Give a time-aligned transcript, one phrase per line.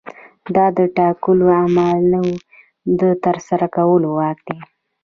[0.55, 2.25] دا د ټاکلو اعمالو
[2.99, 4.59] د ترسره کولو واک دی.